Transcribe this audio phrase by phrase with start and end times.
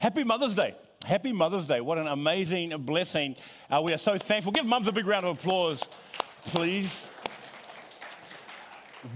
[0.00, 0.74] Happy Mother's Day.
[1.06, 1.80] Happy Mother's Day.
[1.80, 3.36] What an amazing blessing.
[3.70, 4.52] Uh, we are so thankful.
[4.52, 5.88] Give mums a big round of applause,
[6.46, 7.06] please.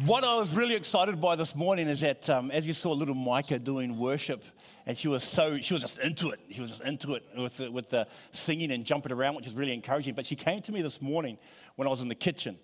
[0.05, 3.15] What I was really excited by this morning is that um, as you saw little
[3.15, 4.45] Micah doing worship,
[4.85, 6.41] and she was so, she was just into it.
[6.51, 9.55] She was just into it with the, with the singing and jumping around, which is
[9.55, 10.15] really encouraging.
[10.15, 11.39] But she came to me this morning
[11.77, 12.59] when I was in the kitchen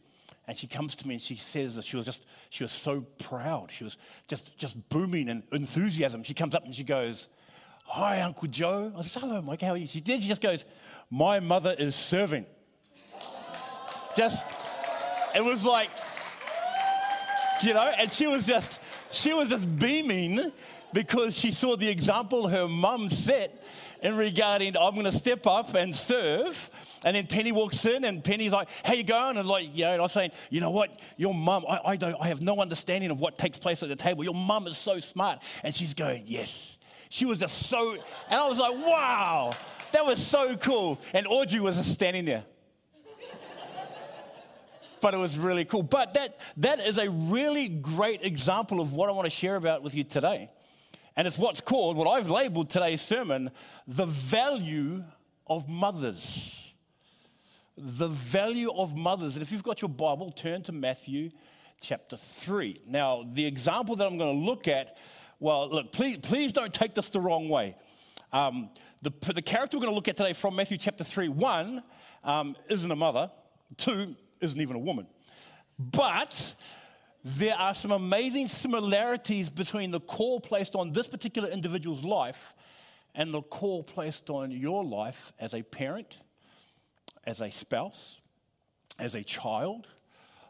[0.46, 3.02] and she comes to me and she says that she was just, she was so
[3.18, 3.70] proud.
[3.70, 3.96] She was
[4.28, 6.22] just, just booming in enthusiasm.
[6.22, 7.28] She comes up and she goes,
[7.84, 8.92] Hi, Uncle Joe.
[8.96, 9.86] I said, Hello, Mike, how are you?
[9.86, 10.22] She did.
[10.22, 10.64] She just goes,
[11.10, 12.46] My mother is serving.
[14.16, 14.44] just,
[15.34, 15.90] it was like,
[17.62, 20.52] you know, and she was just, she was just beaming
[20.92, 23.62] because she saw the example her mum set
[24.02, 26.70] in regarding, I'm going to step up and serve.
[27.04, 29.92] And then Penny walks in, and Penny's like, "How you going?" And like, you know,
[29.92, 31.00] I was saying, "You know what?
[31.16, 33.96] Your mum, I, I don't, I have no understanding of what takes place at the
[33.96, 34.24] table.
[34.24, 36.73] Your mum is so smart." And she's going, "Yes."
[37.14, 39.52] She was just so, and I was like, wow,
[39.92, 41.00] that was so cool.
[41.12, 42.42] And Audrey was just standing there.
[45.00, 45.84] but it was really cool.
[45.84, 49.84] But that, that is a really great example of what I want to share about
[49.84, 50.50] with you today.
[51.14, 53.52] And it's what's called, what I've labeled today's sermon,
[53.86, 55.04] the value
[55.46, 56.74] of mothers.
[57.76, 59.36] The value of mothers.
[59.36, 61.30] And if you've got your Bible, turn to Matthew
[61.80, 62.80] chapter 3.
[62.88, 64.96] Now, the example that I'm going to look at
[65.44, 67.76] well, look, please, please don't take this the wrong way.
[68.32, 68.70] Um,
[69.02, 71.82] the, the character we're going to look at today from Matthew chapter 3 1
[72.24, 73.30] um, isn't a mother,
[73.76, 75.06] two isn't even a woman.
[75.78, 76.54] But
[77.22, 82.54] there are some amazing similarities between the call placed on this particular individual's life
[83.14, 86.20] and the call placed on your life as a parent,
[87.24, 88.22] as a spouse,
[88.98, 89.88] as a child,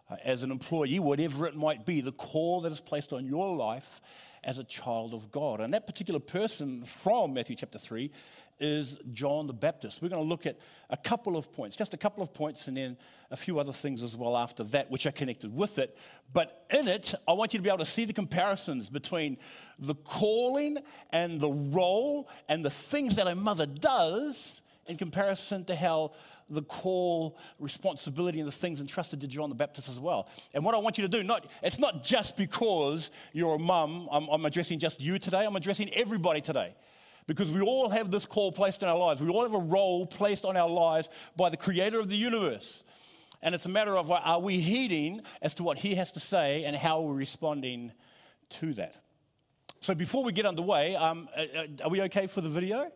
[0.09, 3.57] uh, as an employee, whatever it might be, the call that is placed on your
[3.57, 4.01] life
[4.45, 5.61] as a child of God.
[5.61, 8.11] And that particular person from Matthew chapter 3
[8.61, 10.01] is John the Baptist.
[10.01, 10.59] We're going to look at
[10.91, 12.97] a couple of points, just a couple of points, and then
[13.31, 15.97] a few other things as well after that, which are connected with it.
[16.33, 19.39] But in it, I want you to be able to see the comparisons between
[19.79, 20.79] the calling
[21.11, 26.13] and the role and the things that a mother does in comparison to how
[26.49, 30.29] the call, responsibility, and the things entrusted to John the Baptist as well.
[30.53, 34.09] And what I want you to do, not, it's not just because you're a mum,
[34.11, 36.75] I'm, I'm addressing just you today, I'm addressing everybody today.
[37.27, 39.23] Because we all have this call placed in our lives.
[39.23, 42.83] We all have a role placed on our lives by the creator of the universe.
[43.43, 46.65] And it's a matter of are we heeding as to what he has to say
[46.65, 47.93] and how we're responding
[48.51, 48.95] to that.
[49.81, 52.91] So before we get underway, um, uh, uh, are we okay for the video?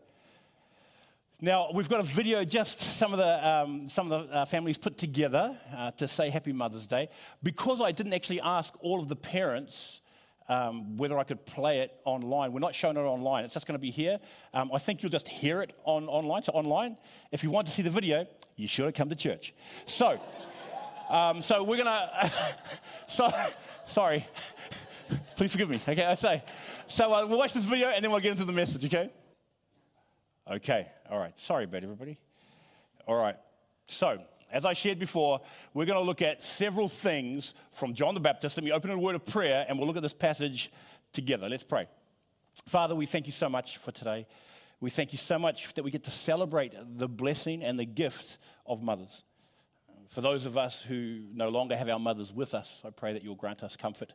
[1.41, 4.77] Now, we've got a video, just some of the, um, some of the uh, families
[4.77, 7.11] put together uh, to say Happy Mother's Day.
[7.45, 10.01] Because I didn't actually ask all of the parents
[10.49, 13.45] um, whether I could play it online, we're not showing it online.
[13.45, 14.19] It's just going to be here.
[14.53, 16.43] Um, I think you'll just hear it on, online.
[16.43, 16.97] So, online,
[17.31, 18.27] if you want to see the video,
[18.57, 19.55] you should have come to church.
[19.87, 20.21] So,
[21.09, 22.33] um, so we're going to,
[23.07, 23.31] so,
[23.87, 24.27] sorry,
[25.37, 26.05] please forgive me, okay?
[26.05, 26.43] I say.
[26.89, 29.11] So, uh, we'll watch this video and then we'll get into the message, okay?
[30.51, 31.39] Okay, all right.
[31.39, 32.19] Sorry about everybody.
[33.07, 33.37] All right.
[33.87, 34.21] So,
[34.51, 35.41] as I shared before,
[35.75, 38.57] we're going to look at several things from John the Baptist.
[38.57, 40.71] Let me open a word of prayer and we'll look at this passage
[41.13, 41.49] together.
[41.49, 41.87] Let's pray.
[42.67, 44.27] Father, we thank you so much for today.
[44.81, 48.39] We thank you so much that we get to celebrate the blessing and the gift
[48.67, 49.25] of mothers.
[50.09, 53.23] For those of us who no longer have our mothers with us, I pray that
[53.23, 54.13] you'll grant us comfort,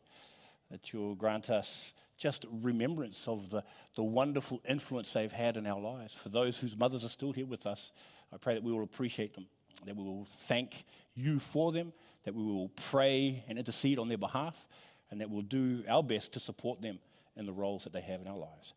[0.72, 3.64] that you'll grant us just remembrance of the,
[3.96, 6.14] the wonderful influence they've had in our lives.
[6.14, 7.92] For those whose mothers are still here with us,
[8.32, 9.48] I pray that we will appreciate them,
[9.86, 10.86] that we will thank
[11.16, 11.92] you for them,
[12.24, 14.68] that we will pray and intercede on their behalf,
[15.12, 17.00] and that we'll do our best to support them
[17.36, 18.74] in the roles that they have in our lives.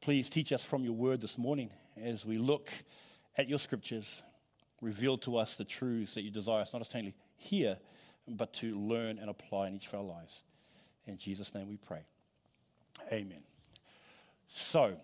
[0.00, 1.70] Please teach us from your word this morning
[2.02, 2.70] as we look
[3.36, 4.22] at your scriptures.
[4.80, 7.78] Reveal to us the truths that you desire us not only hear,
[8.26, 10.42] but to learn and apply in each of our lives.
[11.08, 12.02] In Jesus' name we pray.
[13.10, 13.42] Amen.
[14.48, 14.96] So,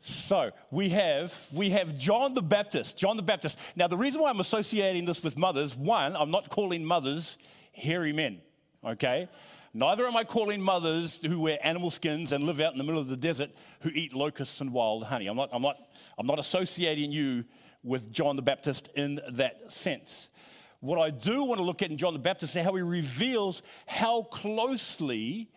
[0.00, 2.96] So we have we have John the Baptist.
[2.96, 3.58] John the Baptist.
[3.76, 7.36] Now the reason why I'm associating this with mothers, one, I'm not calling mothers
[7.72, 8.40] hairy men.
[8.82, 9.28] Okay?
[9.74, 13.00] Neither am I calling mothers who wear animal skins and live out in the middle
[13.00, 13.50] of the desert
[13.80, 15.26] who eat locusts and wild honey.
[15.26, 15.76] I'm not, I'm not,
[16.16, 17.44] I'm not associating you
[17.82, 20.30] with John the Baptist in that sense.
[20.80, 23.62] What I do want to look at in John the Baptist is how he reveals
[23.86, 25.50] how closely,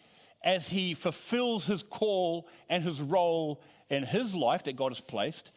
[0.44, 5.52] as he fulfills his call and his role in his life that God has placed,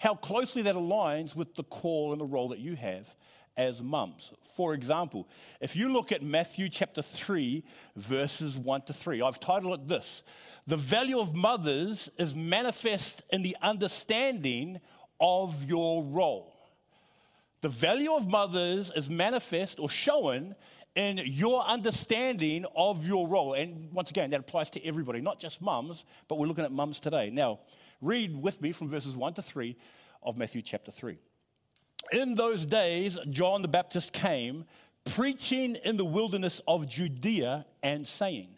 [0.00, 3.14] how closely that aligns with the call and the role that you have
[3.56, 4.32] as mums.
[4.54, 5.26] For example,
[5.62, 7.64] if you look at Matthew chapter 3,
[7.96, 10.22] verses 1 to 3, I've titled it this
[10.66, 14.80] The value of mothers is manifest in the understanding
[15.18, 16.55] of your role.
[17.66, 20.54] The value of mothers is manifest or shown
[20.94, 23.54] in your understanding of your role.
[23.54, 27.00] And once again, that applies to everybody, not just mums, but we're looking at mums
[27.00, 27.28] today.
[27.28, 27.58] Now,
[28.00, 29.76] read with me from verses 1 to 3
[30.22, 31.18] of Matthew chapter 3.
[32.12, 34.64] In those days, John the Baptist came
[35.04, 38.50] preaching in the wilderness of Judea and saying,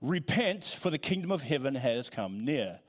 [0.00, 2.80] Repent, for the kingdom of heaven has come near.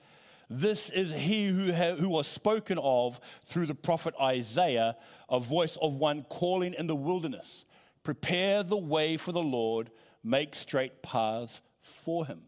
[0.54, 4.98] This is he who, ha- who was spoken of through the prophet Isaiah,
[5.30, 7.66] a voice of one calling in the wilderness
[8.04, 9.92] Prepare the way for the Lord,
[10.24, 12.42] make straight paths for him.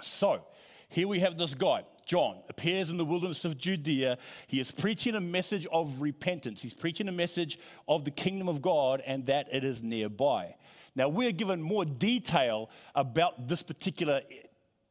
[0.00, 0.46] So,
[0.88, 4.16] here we have this guy, John, appears in the wilderness of Judea.
[4.46, 6.62] He is preaching a message of repentance.
[6.62, 7.58] He's preaching a message
[7.88, 10.54] of the kingdom of God and that it is nearby.
[10.94, 14.22] Now, we're given more detail about this particular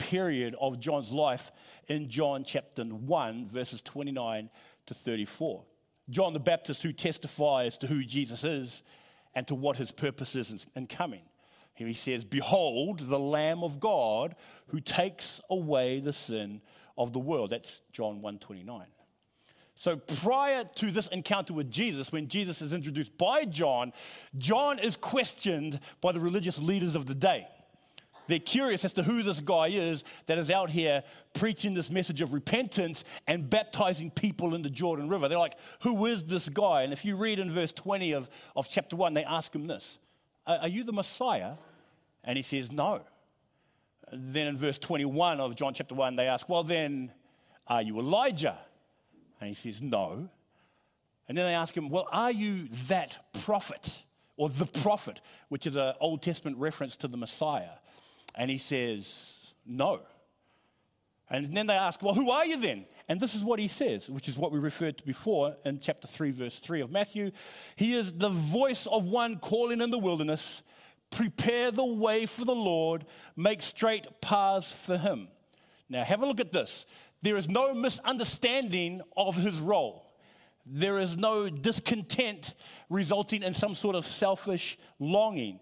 [0.02, 1.52] period of John's life
[1.88, 4.50] in John chapter 1, verses 29
[4.88, 5.64] to 34.
[6.10, 8.84] John the Baptist, who testifies to who Jesus is
[9.34, 11.22] and to what his purpose is in coming.
[11.74, 14.36] Here he says, Behold, the Lamb of God
[14.68, 16.62] who takes away the sin
[16.98, 17.52] of the world.
[17.52, 18.86] That's John 129.
[19.74, 23.94] So prior to this encounter with Jesus, when Jesus is introduced by John,
[24.38, 27.48] John is questioned by the religious leaders of the day.
[28.28, 31.04] They're curious as to who this guy is that is out here
[31.34, 35.28] preaching this message of repentance and baptizing people in the Jordan River.
[35.28, 36.84] They're like, who is this guy?
[36.84, 40.00] And if you read in verse 20 of, of chapter 1, they ask him this
[40.46, 41.54] Are you the Messiah?
[42.24, 43.02] And he says, No.
[44.12, 47.12] Then in verse 21 of John chapter 1, they ask, Well, then,
[47.68, 48.58] are you Elijah?
[49.40, 50.30] And he says, No.
[51.28, 54.04] And then they ask him, Well, are you that prophet?
[54.38, 57.78] Or the prophet, which is an Old Testament reference to the Messiah.
[58.36, 60.02] And he says, No.
[61.30, 62.86] And then they ask, Well, who are you then?
[63.08, 66.08] And this is what he says, which is what we referred to before in chapter
[66.08, 67.32] 3, verse 3 of Matthew.
[67.76, 70.62] He is the voice of one calling in the wilderness,
[71.10, 73.06] prepare the way for the Lord,
[73.36, 75.28] make straight paths for him.
[75.90, 76.86] Now, have a look at this.
[77.22, 80.12] There is no misunderstanding of his role.
[80.66, 82.54] There is no discontent
[82.90, 85.60] resulting in some sort of selfish longing.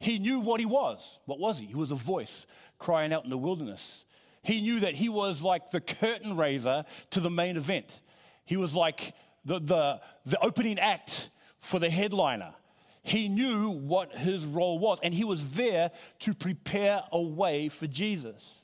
[0.00, 1.18] He knew what he was.
[1.26, 1.66] What was he?
[1.66, 2.46] He was a voice
[2.78, 4.04] crying out in the wilderness.
[4.42, 8.00] He knew that he was like the curtain raiser to the main event.
[8.46, 9.14] He was like
[9.44, 12.54] the, the, the opening act for the headliner.
[13.02, 17.86] He knew what his role was, and he was there to prepare a way for
[17.86, 18.59] Jesus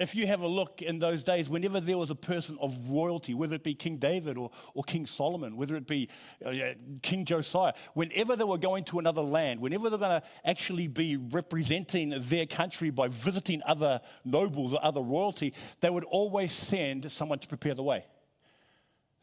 [0.00, 3.34] if you have a look in those days, whenever there was a person of royalty,
[3.34, 6.08] whether it be King David or, or King Solomon, whether it be
[6.44, 6.52] uh,
[7.02, 11.18] King Josiah, whenever they were going to another land, whenever they're going to actually be
[11.18, 17.38] representing their country by visiting other nobles or other royalty, they would always send someone
[17.38, 18.06] to prepare the way.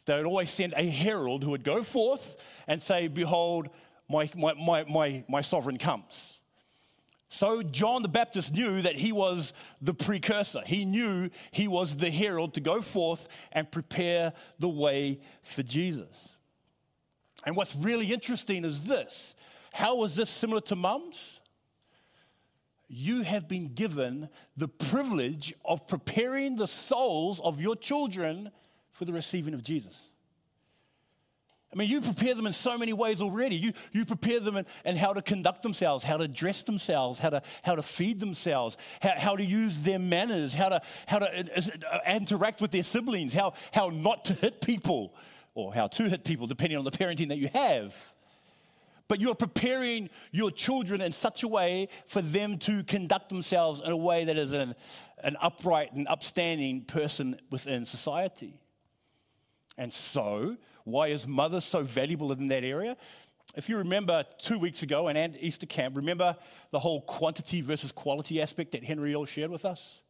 [0.06, 2.38] They would always send a herald who would go forth
[2.68, 3.70] and say, Behold,
[4.08, 6.37] my, my, my, my, my sovereign comes.
[7.30, 10.62] So John the Baptist knew that he was the precursor.
[10.66, 16.30] He knew he was the herald to go forth and prepare the way for Jesus.
[17.46, 19.36] And what's really interesting is this
[19.74, 21.42] how is this similar to mums?
[22.88, 28.50] You have been given the privilege of preparing the souls of your children
[28.92, 30.12] for the receiving of Jesus.
[31.78, 33.56] I mean, you prepare them in so many ways already.
[33.56, 37.30] You, you prepare them in, in how to conduct themselves, how to dress themselves, how
[37.30, 41.28] to, how to feed themselves, how, how to use their manners, how to, how to
[41.28, 45.14] uh, uh, interact with their siblings, how, how not to hit people,
[45.54, 47.96] or how to hit people, depending on the parenting that you have.
[49.08, 53.92] But you're preparing your children in such a way for them to conduct themselves in
[53.92, 54.74] a way that is an,
[55.24, 58.60] an upright and upstanding person within society.
[59.78, 60.58] And so,
[60.88, 62.96] why is mother so valuable in that area?
[63.58, 66.38] If you remember two weeks ago and Easter camp, remember
[66.72, 70.02] the whole quantity versus quality aspect that Henry Hill shared with us?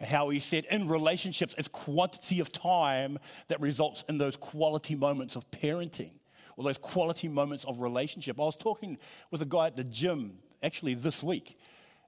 [0.00, 5.34] How he said in relationships, it's quantity of time that results in those quality moments
[5.34, 6.12] of parenting
[6.56, 8.38] or those quality moments of relationship.
[8.38, 8.98] I was talking
[9.32, 11.58] with a guy at the gym actually this week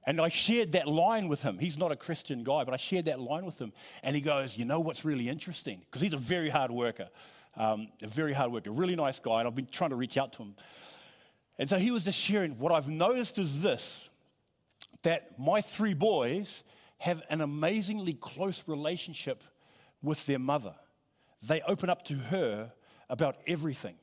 [0.06, 1.58] and I shared that line with him.
[1.58, 3.72] He's not a Christian guy, but I shared that line with him.
[4.02, 5.82] And he goes, You know what's really interesting?
[5.84, 7.08] Because he's a very hard worker,
[7.56, 9.40] um, a very hard worker, really nice guy.
[9.40, 10.54] And I've been trying to reach out to him.
[11.58, 14.08] And so he was just sharing, What I've noticed is this
[15.02, 16.62] that my three boys
[16.98, 19.42] have an amazingly close relationship
[20.02, 20.74] with their mother.
[21.42, 22.72] They open up to her
[23.08, 23.96] about everything.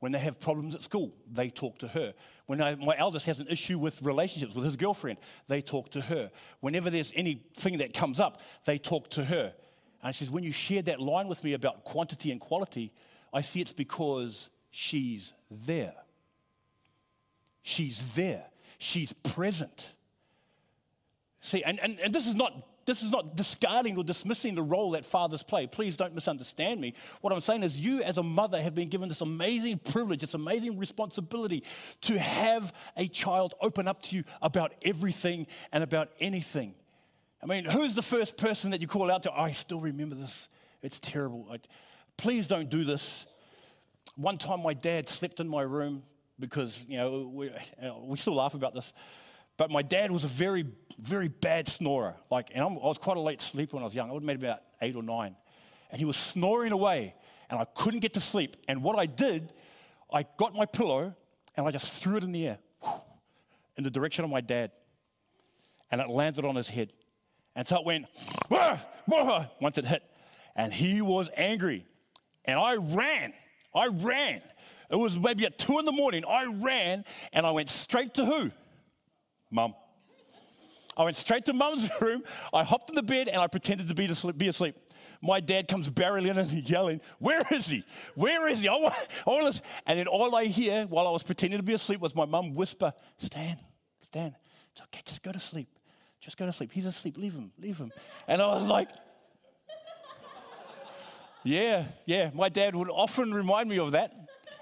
[0.00, 2.14] When they have problems at school, they talk to her.
[2.46, 6.00] When I, my eldest has an issue with relationships with his girlfriend, they talk to
[6.00, 6.30] her.
[6.60, 9.52] Whenever there's anything that comes up, they talk to her.
[10.02, 12.92] And she says, When you shared that line with me about quantity and quality,
[13.32, 15.94] I see it's because she's there.
[17.62, 18.44] She's there.
[18.78, 19.94] She's present.
[21.40, 24.92] See, and, and, and this is not this is not discarding or dismissing the role
[24.92, 25.68] that fathers play.
[25.68, 26.94] Please don't misunderstand me.
[27.20, 30.34] What I'm saying is, you as a mother have been given this amazing privilege, this
[30.34, 31.62] amazing responsibility
[32.00, 36.74] to have a child open up to you about everything and about anything.
[37.42, 39.32] I mean, who's the first person that you call out to?
[39.32, 40.48] I still remember this.
[40.82, 41.46] It's terrible.
[41.48, 41.66] Like,
[42.16, 43.26] please don't do this.
[44.16, 46.02] One time, my dad slept in my room
[46.38, 48.92] because, you know, we, uh, we still laugh about this.
[49.56, 50.66] But my dad was a very,
[50.98, 52.16] very bad snorer.
[52.30, 54.10] Like, and I'm, i was quite a late sleeper when I was young.
[54.10, 55.36] I would have been about eight or nine.
[55.90, 57.14] And he was snoring away,
[57.48, 58.56] and I couldn't get to sleep.
[58.68, 59.52] And what I did,
[60.12, 61.14] I got my pillow
[61.56, 62.58] and I just threw it in the air
[63.76, 64.72] in the direction of my dad.
[65.90, 66.92] And it landed on his head.
[67.60, 68.06] And so it went,
[68.48, 70.02] wah, wah, once it hit.
[70.56, 71.84] And he was angry.
[72.46, 73.34] And I ran.
[73.74, 74.40] I ran.
[74.88, 76.24] It was maybe at two in the morning.
[76.26, 78.50] I ran and I went straight to who?
[79.50, 79.74] Mum.
[80.96, 82.24] I went straight to mum's room.
[82.50, 84.76] I hopped in the bed and I pretended to be, asleep, be asleep.
[85.20, 87.84] My dad comes barreling in and yelling, Where is he?
[88.14, 88.68] Where is he?
[88.68, 88.94] I want,
[89.26, 92.14] I want and then all I hear while I was pretending to be asleep was
[92.14, 93.58] my mum whisper, Stan,
[94.00, 94.34] Stan,
[94.72, 95.68] it's okay, just go to sleep.
[96.20, 96.72] Just go to sleep.
[96.72, 97.16] He's asleep.
[97.16, 97.92] Leave him, leave him.
[98.28, 98.90] And I was like,
[101.42, 102.30] Yeah, yeah.
[102.34, 104.12] My dad would often remind me of that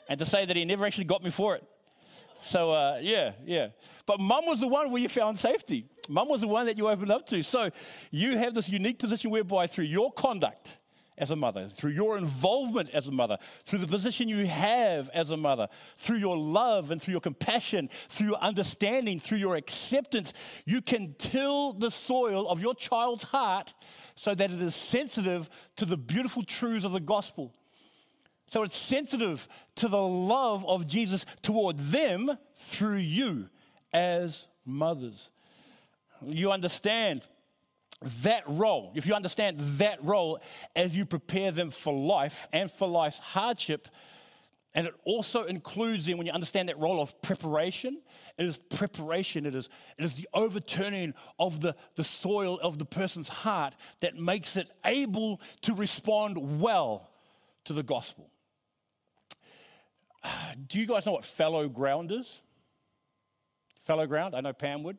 [0.09, 1.65] and to say that he never actually got me for it.
[2.41, 3.69] So, uh, yeah, yeah.
[4.07, 5.87] But mum was the one where you found safety.
[6.09, 7.43] Mum was the one that you opened up to.
[7.43, 7.71] So,
[8.13, 10.79] you have this unique position whereby through your conduct
[11.19, 15.31] as a mother, through your involvement as a mother, through the position you have as
[15.31, 20.33] a mother, through your love and through your compassion, through your understanding, through your acceptance,
[20.65, 23.75] you can till the soil of your child's heart
[24.15, 27.55] so that it is sensitive to the beautiful truths of the gospel.
[28.47, 29.47] So it's sensitive
[29.77, 33.51] to the love of Jesus toward them through you
[33.93, 35.31] as mothers.
[36.23, 37.23] You understand
[38.23, 40.41] that role, if you understand that role
[40.77, 43.89] as you prepare them for life and for life's hardship,
[44.75, 48.01] and it also includes in when you understand that role of preparation,
[48.37, 52.85] it is preparation, it is, it is the overturning of the, the soil of the
[52.85, 57.11] person's heart that makes it able to respond well
[57.65, 58.31] to the gospel.
[60.69, 62.43] Do you guys know what fallow ground is?
[63.89, 64.35] Ground?
[64.35, 64.99] I know Pam would.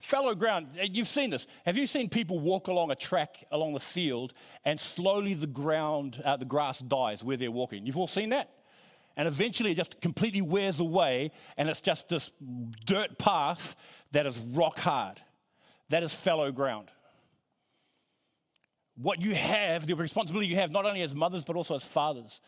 [0.00, 1.46] Fallow ground, eh, you've seen this.
[1.66, 4.32] Have you seen people walk along a track along the field
[4.64, 7.84] and slowly the ground, uh, the grass dies where they're walking?
[7.84, 8.50] You've all seen that?
[9.16, 12.32] And eventually it just completely wears away and it's just this
[12.86, 13.76] dirt path
[14.12, 15.20] that is rock hard.
[15.90, 16.88] That is fallow ground.
[18.96, 22.40] What you have, the responsibility you have, not only as mothers but also as fathers,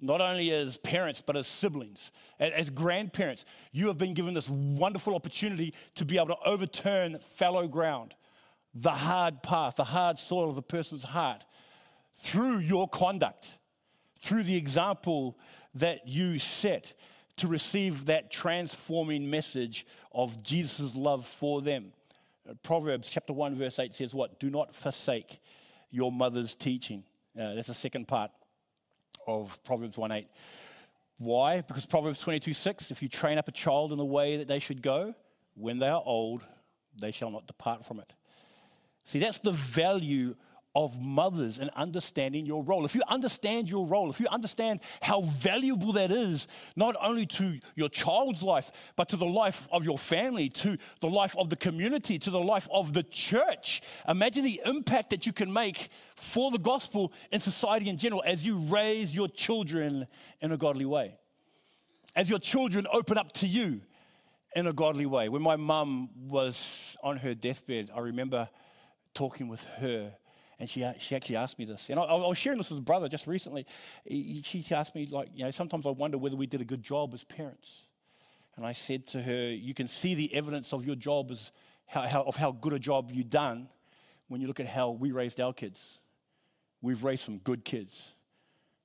[0.00, 3.44] not only as parents, but as siblings, as grandparents.
[3.72, 8.14] You have been given this wonderful opportunity to be able to overturn fallow ground,
[8.74, 11.44] the hard path, the hard soil of a person's heart
[12.14, 13.58] through your conduct,
[14.20, 15.38] through the example
[15.74, 16.94] that you set
[17.36, 21.92] to receive that transforming message of Jesus' love for them.
[22.62, 24.40] Proverbs chapter 1, verse 8 says, What?
[24.40, 25.40] Do not forsake
[25.90, 27.04] your mother's teaching.
[27.38, 28.30] Uh, that's the second part
[29.26, 30.28] of Proverbs 1 8.
[31.18, 31.60] Why?
[31.60, 34.58] Because Proverbs 22 6, if you train up a child in the way that they
[34.58, 35.14] should go,
[35.54, 36.42] when they are old,
[36.98, 38.12] they shall not depart from it.
[39.04, 40.34] See, that's the value
[40.74, 42.84] of mothers and understanding your role.
[42.84, 46.46] If you understand your role, if you understand how valuable that is,
[46.76, 51.08] not only to your child's life, but to the life of your family, to the
[51.08, 55.32] life of the community, to the life of the church, imagine the impact that you
[55.32, 60.06] can make for the gospel in society in general as you raise your children
[60.40, 61.16] in a godly way.
[62.14, 63.80] As your children open up to you
[64.54, 65.28] in a godly way.
[65.28, 68.48] When my mum was on her deathbed, I remember
[69.14, 70.12] talking with her
[70.60, 71.88] and she, she actually asked me this.
[71.88, 73.66] And I, I was sharing this with a brother just recently.
[74.06, 77.14] She asked me, like, you know, sometimes I wonder whether we did a good job
[77.14, 77.86] as parents.
[78.56, 81.50] And I said to her, you can see the evidence of your job as
[81.86, 83.68] how, how, of how good a job you've done
[84.28, 85.98] when you look at how we raised our kids.
[86.82, 88.12] We've raised some good kids.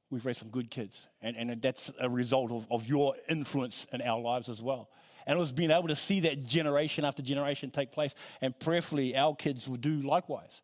[0.10, 1.10] We've raised some good kids.
[1.22, 4.90] And, and that's a result of, of your influence in our lives as well.
[5.28, 8.16] And it was being able to see that generation after generation take place.
[8.42, 10.62] And prayerfully, our kids will do likewise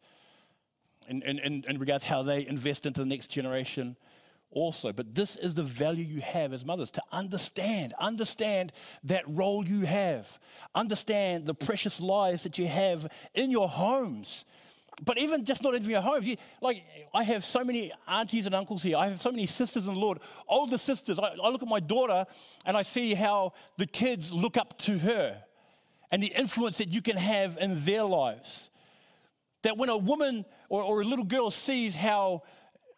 [1.07, 3.95] in, in, in regards how they invest into the next generation
[4.51, 4.91] also.
[4.91, 8.71] But this is the value you have as mothers to understand, understand
[9.03, 10.39] that role you have,
[10.75, 14.45] understand the precious lives that you have in your homes.
[15.03, 18.53] But even just not in your homes, you, like I have so many aunties and
[18.53, 18.97] uncles here.
[18.97, 21.17] I have so many sisters in the Lord, older sisters.
[21.17, 22.25] I, I look at my daughter
[22.65, 25.41] and I see how the kids look up to her
[26.11, 28.69] and the influence that you can have in their lives.
[29.63, 32.43] That when a woman or, or a little girl sees how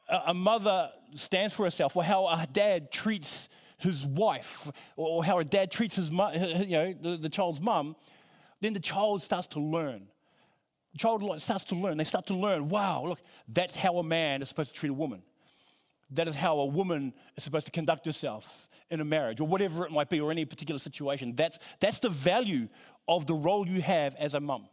[0.09, 5.43] a mother stands for herself, or how a dad treats his wife, or how a
[5.43, 7.95] dad treats his mom, you know, the, the child's mum,
[8.61, 10.07] then the child starts to learn.
[10.93, 11.97] The child starts to learn.
[11.97, 14.93] They start to learn, wow, look, that's how a man is supposed to treat a
[14.93, 15.21] woman.
[16.11, 19.85] That is how a woman is supposed to conduct herself in a marriage, or whatever
[19.85, 21.35] it might be, or any particular situation.
[21.35, 22.67] That's, that's the value
[23.07, 24.67] of the role you have as a mum.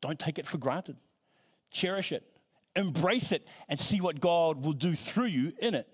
[0.00, 0.96] Don't take it for granted.
[1.70, 2.24] Cherish it
[2.76, 5.88] embrace it and see what God will do through you in it.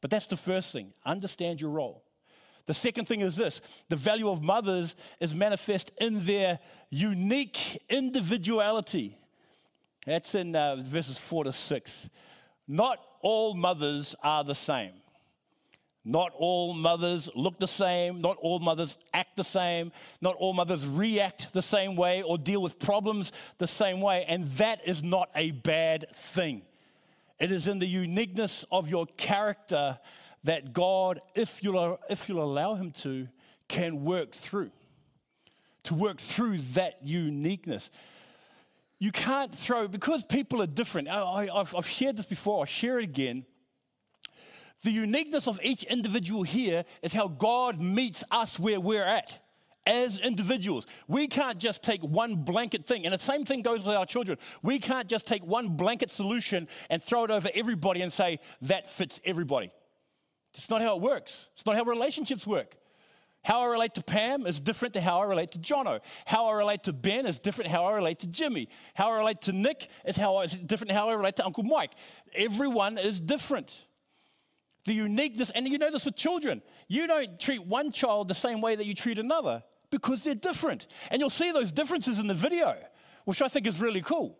[0.00, 2.02] But that's the first thing understand your role.
[2.66, 6.58] The second thing is this the value of mothers is manifest in their
[6.90, 9.16] unique individuality.
[10.06, 12.10] That's in uh, verses 4 to 6.
[12.68, 14.92] Not all mothers are the same.
[16.04, 18.20] Not all mothers look the same.
[18.20, 19.90] Not all mothers act the same.
[20.20, 24.24] Not all mothers react the same way or deal with problems the same way.
[24.28, 26.62] And that is not a bad thing.
[27.40, 29.98] It is in the uniqueness of your character
[30.44, 33.28] that God, if you'll, if you'll allow Him to,
[33.66, 34.70] can work through.
[35.84, 37.90] To work through that uniqueness.
[38.98, 41.08] You can't throw, because people are different.
[41.08, 43.46] I, have shared this before, I'll share it again
[44.84, 49.40] the uniqueness of each individual here is how God meets us where we're at
[49.86, 50.86] as individuals.
[51.08, 53.04] We can't just take one blanket thing.
[53.04, 54.38] And the same thing goes with our children.
[54.62, 58.90] We can't just take one blanket solution and throw it over everybody and say, that
[58.90, 59.70] fits everybody.
[60.54, 61.48] It's not how it works.
[61.54, 62.76] It's not how relationships work.
[63.42, 66.00] How I relate to Pam is different to how I relate to Jono.
[66.24, 68.68] How I relate to Ben is different to how I relate to Jimmy.
[68.94, 71.44] How I relate to Nick is how I, is different to how I relate to
[71.44, 71.90] Uncle Mike.
[72.34, 73.84] Everyone is different
[74.84, 76.62] the uniqueness, and you know this with children.
[76.88, 80.86] You don't treat one child the same way that you treat another because they're different.
[81.10, 82.76] And you'll see those differences in the video,
[83.24, 84.38] which I think is really cool.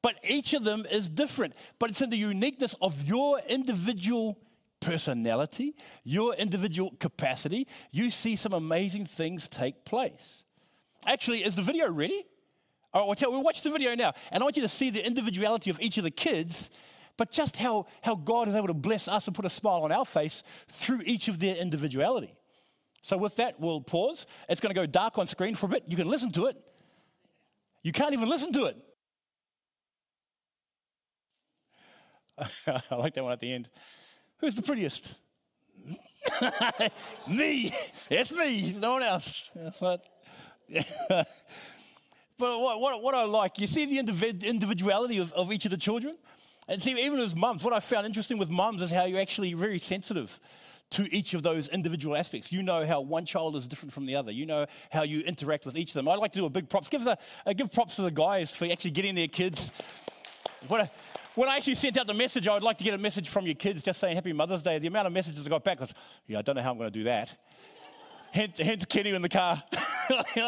[0.00, 4.38] But each of them is different, but it's in the uniqueness of your individual
[4.80, 7.66] personality, your individual capacity.
[7.90, 10.44] You see some amazing things take place.
[11.06, 12.24] Actually, is the video ready?
[12.94, 14.88] All right, we'll, tell, we'll watch the video now, and I want you to see
[14.90, 16.70] the individuality of each of the kids
[17.18, 19.92] but just how, how God is able to bless us and put a smile on
[19.92, 22.32] our face through each of their individuality.
[23.02, 24.26] So, with that, we'll pause.
[24.48, 25.84] It's going to go dark on screen for a bit.
[25.86, 26.56] You can listen to it.
[27.82, 28.76] You can't even listen to it.
[32.90, 33.68] I like that one at the end.
[34.38, 35.14] Who's the prettiest?
[37.28, 37.72] me.
[38.10, 39.50] It's me, no one else.
[39.80, 40.04] But,
[41.08, 41.26] but
[42.38, 46.16] what, what, what I like, you see the individuality of, of each of the children?
[46.68, 49.54] And see, even as mums, what I found interesting with mums is how you're actually
[49.54, 50.38] very sensitive
[50.90, 52.52] to each of those individual aspects.
[52.52, 54.30] You know how one child is different from the other.
[54.30, 56.08] You know how you interact with each of them.
[56.08, 56.88] I'd like to do a big props.
[56.88, 59.72] Give, the, uh, give props to the guys for actually getting their kids.
[60.66, 60.90] What a,
[61.34, 63.46] when I actually sent out the message, I would like to get a message from
[63.46, 64.78] your kids just saying Happy Mother's Day.
[64.78, 65.92] The amount of messages I got back was,
[66.26, 67.34] yeah, I don't know how I'm going to do that.
[68.32, 69.62] hence, hence Kenny in the car.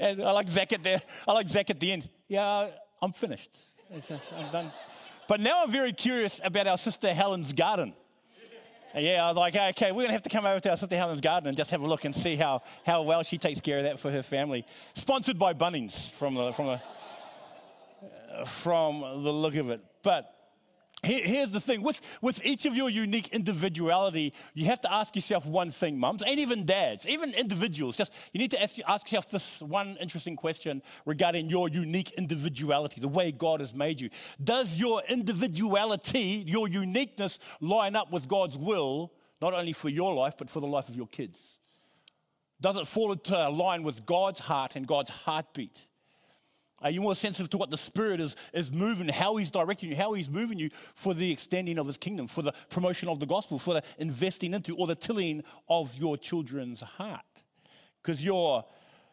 [0.00, 2.08] and I like Zach at the, I like Zach at the end.
[2.28, 3.50] Yeah, I'm finished.
[3.92, 4.72] I'm done.
[5.26, 7.94] But now I'm very curious about our sister Helen's garden.
[8.96, 10.96] Yeah, I was like, okay, we're going to have to come over to our sister
[10.96, 13.78] Helen's garden and just have a look and see how, how well she takes care
[13.78, 14.64] of that for her family.
[14.94, 19.80] Sponsored by Bunnings from the, from the, from the look of it.
[20.02, 20.30] But
[21.04, 25.46] here's the thing with, with each of your unique individuality, you have to ask yourself
[25.46, 27.96] one thing, mums, and even dads, even individuals.
[27.96, 33.00] Just you need to ask, ask yourself this one interesting question regarding your unique individuality,
[33.00, 34.10] the way God has made you.
[34.42, 40.34] Does your individuality, your uniqueness, line up with God's will, not only for your life,
[40.38, 41.38] but for the life of your kids?
[42.60, 45.86] Does it fall into line with God's heart and God's heartbeat?
[46.84, 49.96] Are you more sensitive to what the Spirit is, is moving, how He's directing you,
[49.96, 53.26] how He's moving you for the extending of His kingdom, for the promotion of the
[53.26, 57.22] gospel, for the investing into or the tilling of your children's heart?
[58.02, 58.66] Because your,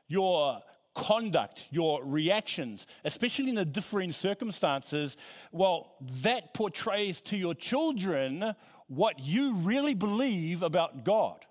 [0.10, 0.60] your
[0.94, 5.16] conduct, your reactions, especially in the differing circumstances,
[5.54, 8.54] well, that portrays to your children
[8.88, 11.46] what you really believe about God.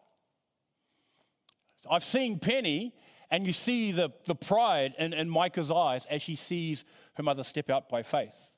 [1.91, 2.93] I've seen Penny
[3.31, 7.45] and you see the, the pride in, in Micah's eyes as she sees her mother
[7.45, 8.53] step out by faith.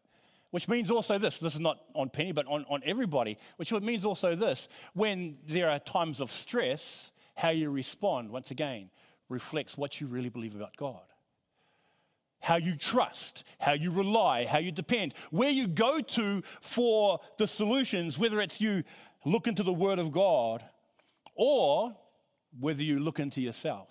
[0.50, 4.04] Which means also this this is not on Penny, but on, on everybody, which means
[4.04, 8.90] also this when there are times of stress, how you respond, once again,
[9.28, 11.00] reflects what you really believe about God.
[12.40, 17.46] How you trust, how you rely, how you depend, where you go to for the
[17.46, 18.82] solutions, whether it's you
[19.24, 20.62] look into the Word of God
[21.34, 21.96] or
[22.58, 23.88] whether you look into yourself.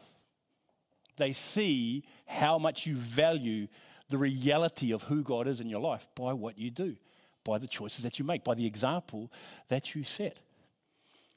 [1.22, 3.68] They see how much you value
[4.10, 6.96] the reality of who God is in your life by what you do,
[7.44, 9.32] by the choices that you make, by the example
[9.68, 10.38] that you set.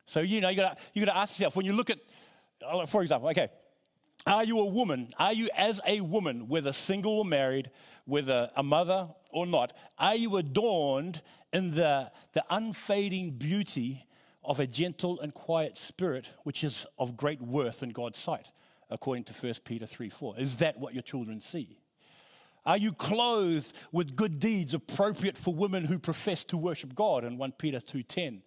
[0.07, 1.99] So, you know, you gotta, you gotta ask yourself when you look at,
[2.67, 3.49] uh, for example, okay,
[4.27, 5.09] are you a woman?
[5.19, 7.71] Are you, as a woman, whether single or married,
[8.07, 11.21] whether a mother or not, are you adorned
[11.53, 14.07] in the, the unfading beauty
[14.43, 18.51] of a gentle and quiet spirit, which is of great worth in God's sight,
[18.91, 20.39] according to 1 Peter 3 4?
[20.39, 21.79] Is that what your children see?
[22.67, 27.37] Are you clothed with good deeds appropriate for women who profess to worship God in
[27.37, 28.43] 1 Peter 2:10?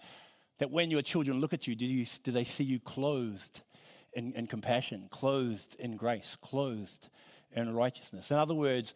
[0.57, 3.61] That when your children look at you, do, you, do they see you clothed
[4.13, 7.09] in, in compassion, clothed in grace, clothed
[7.51, 8.31] in righteousness?
[8.31, 8.95] In other words,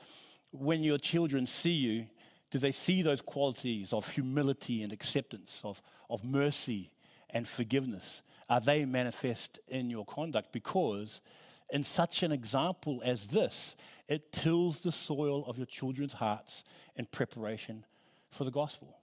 [0.51, 2.08] when your children see you,
[2.49, 6.91] do they see those qualities of humility and acceptance, of, of mercy
[7.30, 8.23] and forgiveness?
[8.51, 10.51] Are they manifest in your conduct?
[10.51, 11.21] Because
[11.69, 13.77] in such an example as this,
[14.09, 16.65] it tills the soil of your children's hearts
[16.97, 17.85] in preparation
[18.29, 18.97] for the gospel.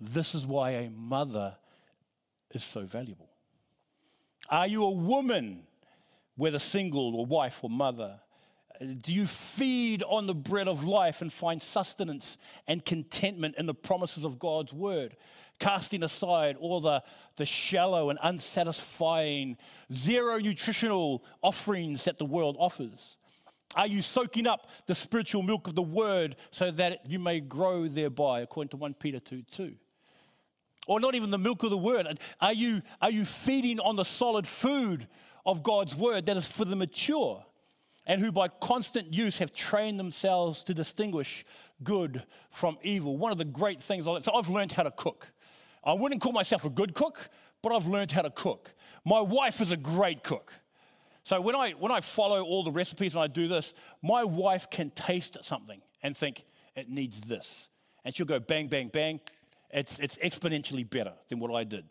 [0.00, 1.56] This is why a mother
[2.52, 3.28] is so valuable.
[4.48, 5.64] Are you a woman,
[6.34, 8.18] whether single or wife or mother?
[8.80, 13.74] Do you feed on the bread of life and find sustenance and contentment in the
[13.74, 15.16] promises of God's word,
[15.60, 17.02] casting aside all the,
[17.36, 19.58] the shallow and unsatisfying,
[19.92, 23.16] zero nutritional offerings that the world offers?
[23.76, 27.86] Are you soaking up the spiritual milk of the word so that you may grow
[27.86, 29.74] thereby, according to 1 Peter 2 2?
[30.86, 32.18] Or not even the milk of the word.
[32.40, 35.08] Are you, are you feeding on the solid food
[35.46, 37.44] of God's word that is for the mature?
[38.06, 41.44] And who by constant use have trained themselves to distinguish
[41.82, 43.16] good from evil.
[43.16, 45.32] One of the great things, so I've learned how to cook.
[45.82, 47.28] I wouldn't call myself a good cook,
[47.62, 48.74] but I've learned how to cook.
[49.04, 50.52] My wife is a great cook.
[51.22, 54.68] So when I, when I follow all the recipes and I do this, my wife
[54.70, 56.44] can taste something and think,
[56.76, 57.70] it needs this.
[58.04, 59.20] And she'll go bang, bang, bang.
[59.70, 61.86] It's, it's exponentially better than what I did.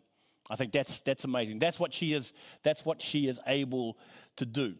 [0.50, 1.58] I think that's, that's amazing.
[1.58, 3.98] That's what, she is, that's what she is able
[4.36, 4.76] to do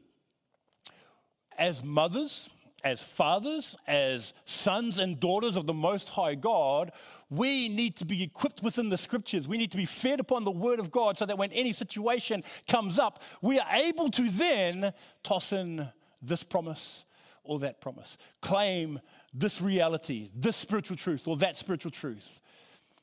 [1.58, 2.50] as mothers,
[2.84, 6.92] as fathers, as sons and daughters of the Most High God,
[7.30, 9.48] we need to be equipped within the scriptures.
[9.48, 12.44] We need to be fed upon the Word of God so that when any situation
[12.68, 15.88] comes up, we are able to then toss in
[16.20, 17.04] this promise
[17.42, 19.00] or that promise, claim
[19.32, 22.40] this reality, this spiritual truth or that spiritual truth.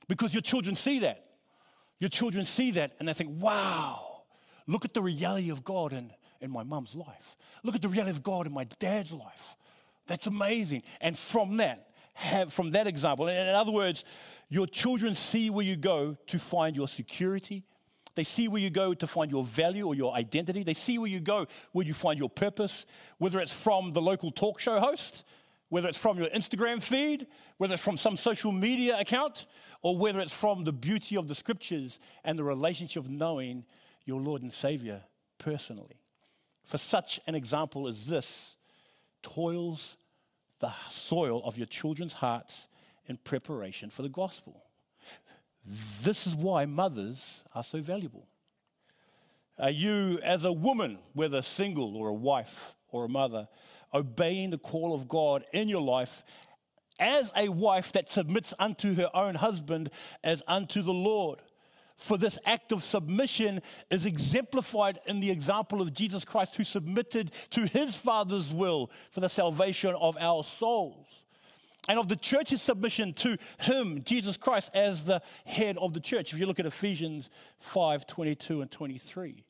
[0.08, 1.26] Because your children see that.
[2.00, 4.24] Your children see that and they think, wow,
[4.68, 7.36] look at the reality of God in, in my mum's life.
[7.63, 9.56] Look at the reality of God in my dad's life.
[10.08, 10.84] That's amazing.
[10.99, 14.04] And from that, have from that example, in other words,
[14.49, 17.63] your children see where you go to find your security.
[18.15, 20.63] They see where you go to find your value or your identity.
[20.63, 22.86] They see where you go where you find your purpose,
[23.19, 25.23] whether it's from the local talk show host,
[25.69, 27.27] whether it's from your Instagram feed,
[27.58, 29.45] whether it's from some social media account,
[29.82, 33.63] or whether it's from the beauty of the scriptures and the relationship of knowing
[34.04, 35.04] your Lord and Savior
[35.38, 36.01] personally
[36.63, 38.56] for such an example as this
[39.21, 39.97] toils
[40.60, 42.67] the soil of your children's hearts
[43.08, 44.63] in preparation for the gospel.
[45.65, 48.28] This is why mothers are so valuable.
[49.60, 53.47] Are you, as a woman, whether single or a wife or a mother,
[53.93, 56.24] obeying the call of God in your life
[57.00, 59.91] as a wife that submits unto her own husband
[60.24, 61.39] as unto the Lord?
[62.02, 67.32] For this act of submission is exemplified in the example of Jesus Christ, who submitted
[67.52, 71.26] to his Father's will for the salvation of our souls.
[71.88, 76.34] And of the church's submission to him, Jesus Christ, as the head of the church.
[76.34, 79.44] If you look at Ephesians 5 22 and 23.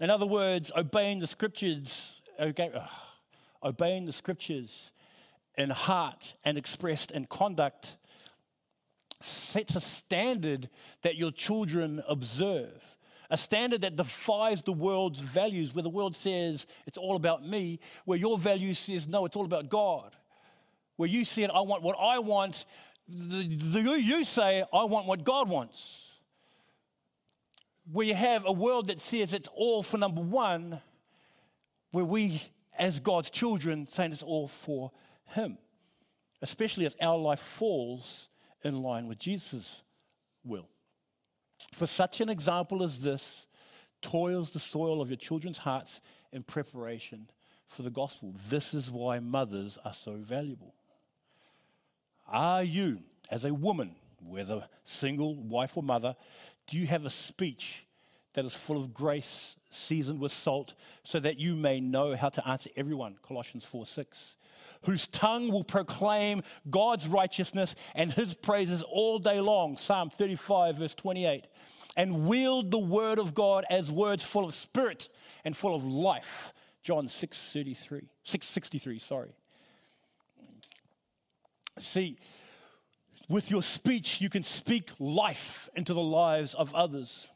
[0.00, 2.70] In other words, obeying the scriptures, okay,
[3.62, 4.92] obeying the scriptures
[5.56, 7.96] in heart and expressed in conduct
[9.20, 10.68] sets a standard
[11.02, 12.96] that your children observe,
[13.30, 17.80] a standard that defies the world's values, where the world says it's all about me,
[18.04, 20.14] where your value says no, it's all about God.
[20.96, 22.64] Where you said, I want what I want,
[23.08, 26.02] the, the, you say, I want what God wants.
[27.92, 30.80] Where you have a world that says it's all for number one,
[31.90, 32.42] where we,
[32.78, 34.90] as God's children, saying it's all for
[35.34, 35.58] Him
[36.42, 38.28] especially as our life falls
[38.66, 39.82] in line with Jesus'
[40.44, 40.68] will.
[41.72, 43.48] For such an example as this
[44.02, 46.00] toils the soil of your children's hearts
[46.32, 47.28] in preparation
[47.66, 48.34] for the gospel.
[48.48, 50.74] This is why mothers are so valuable.
[52.28, 53.00] Are you,
[53.30, 56.16] as a woman, whether single, wife, or mother,
[56.66, 57.86] do you have a speech
[58.34, 60.74] that is full of grace, seasoned with salt,
[61.04, 63.16] so that you may know how to answer everyone?
[63.22, 64.36] Colossians 4 6.
[64.84, 69.76] Whose tongue will proclaim God's righteousness and his praises all day long.
[69.76, 71.46] Psalm 35, verse 28.
[71.96, 75.08] And wield the word of God as words full of spirit
[75.44, 76.52] and full of life.
[76.82, 79.30] John 6 33, 663, sorry.
[81.78, 82.18] See,
[83.28, 87.32] with your speech, you can speak life into the lives of others.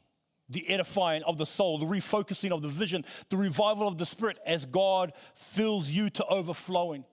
[0.48, 4.38] The edifying of the soul, the refocusing of the vision, the revival of the spirit
[4.44, 7.05] as God fills you to overflowing.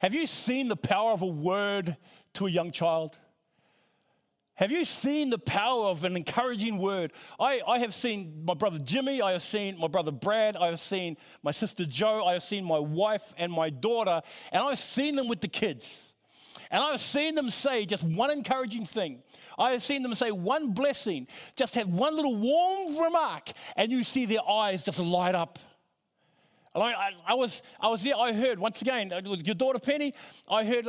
[0.00, 1.96] Have you seen the power of a word
[2.34, 3.18] to a young child?
[4.54, 7.12] Have you seen the power of an encouraging word?
[7.38, 10.80] I, I have seen my brother Jimmy, I have seen my brother Brad, I have
[10.80, 15.16] seen my sister Joe, I have seen my wife and my daughter, and I've seen
[15.16, 16.14] them with the kids.
[16.70, 19.22] And I've seen them say just one encouraging thing.
[19.58, 24.02] I have seen them say one blessing, just have one little warm remark, and you
[24.02, 25.58] see their eyes just light up.
[26.74, 30.14] I, I, was, I was there, I heard, once again, uh, your daughter Penny,
[30.48, 30.86] I heard,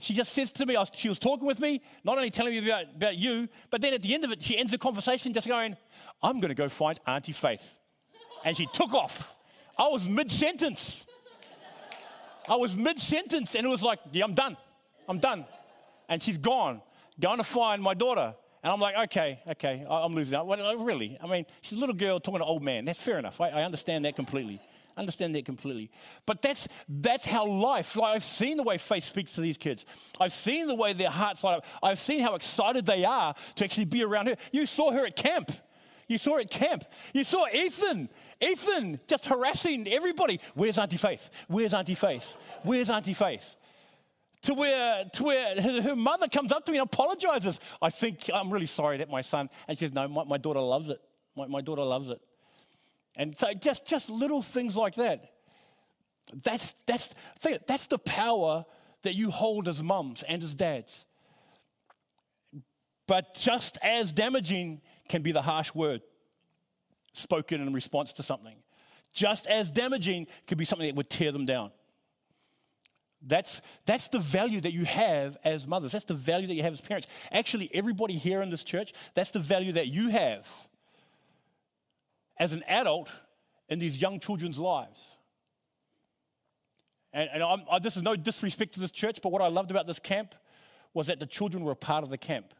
[0.00, 2.58] she just says to me, was, she was talking with me, not only telling me
[2.68, 5.46] about, about you, but then at the end of it, she ends the conversation just
[5.46, 5.76] going,
[6.20, 7.78] I'm going to go find Auntie Faith.
[8.44, 9.36] And she took off.
[9.78, 11.06] I was mid sentence.
[12.48, 14.56] I was mid sentence, and it was like, yeah, I'm done.
[15.08, 15.44] I'm done.
[16.08, 16.82] And she's gone,
[17.20, 18.34] going to find my daughter.
[18.62, 20.46] And I'm like, okay, okay, I'm losing out.
[20.80, 21.16] Really?
[21.22, 22.84] I mean, she's a little girl talking to an old man.
[22.84, 23.40] That's fair enough.
[23.40, 24.60] I, I understand that completely.
[25.00, 25.90] Understand that completely.
[26.26, 29.86] But that's, that's how life, like I've seen the way faith speaks to these kids.
[30.20, 31.64] I've seen the way their hearts light up.
[31.82, 34.36] I've seen how excited they are to actually be around her.
[34.52, 35.50] You saw her at camp.
[36.06, 36.84] You saw her at camp.
[37.14, 38.10] You saw Ethan.
[38.42, 40.38] Ethan just harassing everybody.
[40.54, 41.30] Where's Auntie Faith?
[41.48, 42.36] Where's Auntie Faith?
[42.62, 43.56] Where's Auntie Faith?
[44.42, 47.60] to where, to where her mother comes up to me and apologizes.
[47.80, 50.60] I think, I'm really sorry that my son, and she says, no, my, my daughter
[50.60, 51.00] loves it.
[51.36, 52.20] My, my daughter loves it.
[53.16, 55.32] And so just, just little things like that.
[56.42, 57.12] That's, that's,
[57.66, 58.64] that's the power
[59.02, 61.04] that you hold as mums and as dads.
[63.06, 66.02] But just as damaging can be the harsh word
[67.12, 68.54] spoken in response to something.
[69.12, 71.72] Just as damaging could be something that would tear them down.
[73.22, 75.92] That's, that's the value that you have as mothers.
[75.92, 77.06] That's the value that you have as parents.
[77.32, 80.48] Actually, everybody here in this church, that's the value that you have
[82.40, 83.12] as an adult
[83.68, 85.16] in these young children's lives.
[87.12, 89.86] And, and I, this is no disrespect to this church, but what I loved about
[89.86, 90.34] this camp
[90.94, 92.54] was that the children were a part of the camp.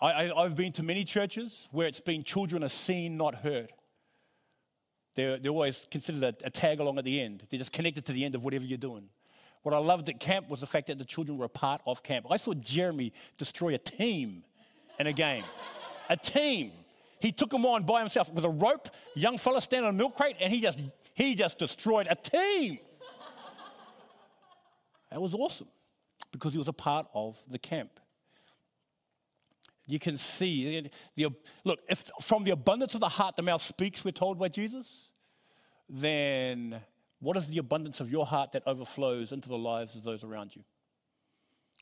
[0.00, 3.72] I, have been to many churches where it's been children are seen, not heard.
[5.14, 7.44] They're, they're always considered a, a tag along at the end.
[7.48, 9.08] They're just connected to the end of whatever you're doing.
[9.62, 12.02] What I loved at camp was the fact that the children were a part of
[12.02, 12.26] camp.
[12.30, 14.44] I saw Jeremy destroy a team
[14.98, 15.44] in a game.
[16.10, 16.72] a team.
[17.24, 20.14] He took them on by himself with a rope, young fella standing on a milk
[20.14, 20.78] crate, and he just
[21.14, 22.78] he just destroyed a team.
[25.10, 25.68] That was awesome
[26.32, 27.98] because he was a part of the camp.
[29.86, 30.82] You can see
[31.16, 31.30] the
[31.64, 35.08] look, if from the abundance of the heart the mouth speaks, we're told by Jesus,
[35.88, 36.78] then
[37.20, 40.54] what is the abundance of your heart that overflows into the lives of those around
[40.54, 40.62] you?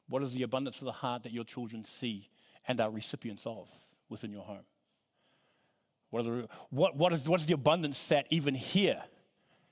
[0.09, 2.28] What is the abundance of the heart that your children see
[2.68, 3.68] and are recipients of
[4.09, 4.66] within your home?
[6.12, 9.03] What, the, what, what, is, what is the abundance that even here,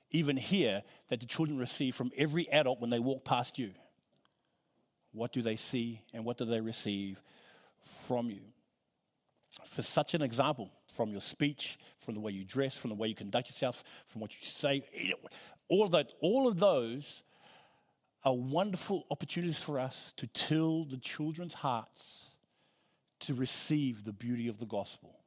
[0.09, 3.75] even here, that the children receive from every adult when they walk past you?
[5.11, 7.21] What do they see and what do they receive
[7.83, 8.41] from you?
[9.65, 13.09] For such an example, from your speech, from the way you dress, from the way
[13.09, 14.83] you conduct yourself, from what you say,
[15.67, 17.21] all of that, all of those
[18.23, 22.31] are wonderful opportunities for us to till the children's hearts
[23.19, 25.20] to receive the beauty of the gospel.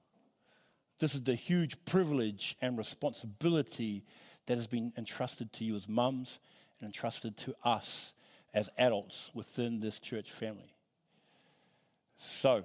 [0.98, 4.04] This is the huge privilege and responsibility
[4.46, 6.38] that has been entrusted to you as mums
[6.80, 8.14] and entrusted to us
[8.52, 10.74] as adults within this church family.
[12.16, 12.64] So,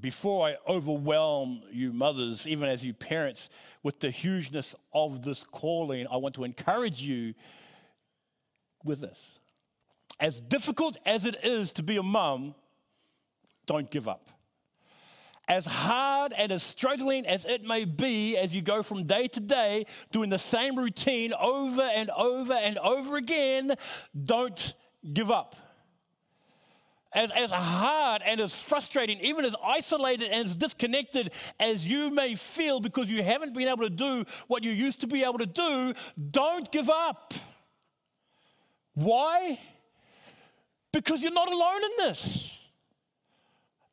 [0.00, 3.48] before I overwhelm you mothers, even as you parents,
[3.82, 7.34] with the hugeness of this calling, I want to encourage you
[8.84, 9.38] with this.
[10.20, 12.54] As difficult as it is to be a mum,
[13.66, 14.33] don't give up.
[15.46, 19.40] As hard and as struggling as it may be as you go from day to
[19.40, 23.74] day doing the same routine over and over and over again,
[24.24, 24.74] don't
[25.12, 25.54] give up.
[27.14, 31.30] as, as hard and as frustrating, even as isolated and as disconnected
[31.60, 35.06] as you may feel because you haven't been able to do what you used to
[35.06, 35.94] be able to do,
[36.30, 37.32] don't give up.
[38.94, 39.58] Why?
[40.92, 42.60] Because you're not alone in this.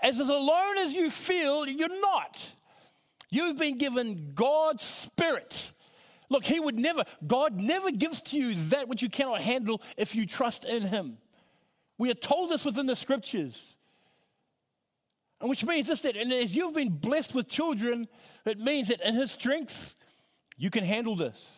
[0.01, 2.53] As, alone as you feel, you're not.
[3.29, 5.71] You've been given God's Spirit.
[6.29, 10.15] Look, He would never, God never gives to you that which you cannot handle if
[10.15, 11.17] you trust in Him.
[11.97, 13.77] We are told this within the scriptures.
[15.39, 18.07] And which means this that and as you've been blessed with children,
[18.45, 19.95] it means that in his strength,
[20.55, 21.51] you can handle this.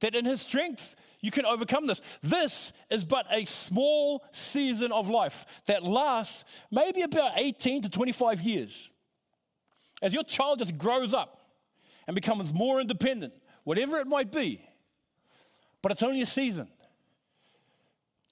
[0.00, 0.94] That in his strength,
[1.24, 2.02] you can overcome this.
[2.22, 8.42] This is but a small season of life that lasts maybe about 18 to 25
[8.42, 8.90] years.
[10.02, 11.38] As your child just grows up
[12.06, 13.32] and becomes more independent,
[13.64, 14.60] whatever it might be,
[15.80, 16.68] but it's only a season.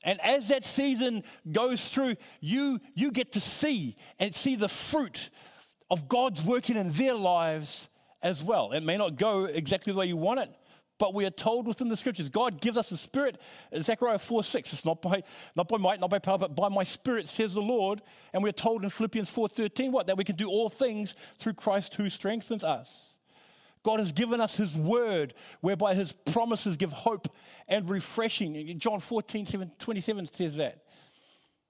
[0.04, 5.30] And as that season goes through, you, you get to see and see the fruit
[5.90, 7.88] of God's working in their lives
[8.22, 8.72] as well.
[8.72, 10.50] It may not go exactly the way you want it,
[11.02, 13.40] but we are told within the scriptures, God gives us the spirit.
[13.76, 15.24] Zechariah 4 6, it's not by,
[15.56, 18.00] not by might, not by power, but by my spirit, says the Lord.
[18.32, 20.06] And we're told in Philippians 4 13, what?
[20.06, 23.16] That we can do all things through Christ who strengthens us.
[23.82, 27.26] God has given us His word, whereby His promises give hope
[27.66, 28.78] and refreshing.
[28.78, 30.84] John 14, 7, 27 says that.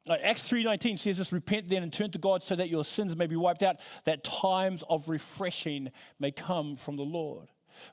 [0.06, 3.16] Uh, Acts 3.19 says this, repent then and turn to God so that your sins
[3.16, 5.90] may be wiped out, that times of refreshing
[6.20, 7.48] may come from the Lord.